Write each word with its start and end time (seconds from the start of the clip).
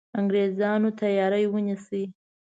انګرېزانو 0.19 0.89
تیاری 0.99 1.45
ونیسي. 1.51 2.03